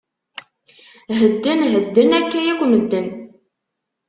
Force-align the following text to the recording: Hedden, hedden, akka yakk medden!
Hedden, 1.19 1.61
hedden, 1.75 2.11
akka 2.19 2.39
yakk 2.45 2.61
medden! 2.71 3.07